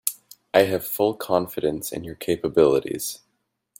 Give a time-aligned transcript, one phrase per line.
[0.51, 3.19] I have full confidence in your capabilities.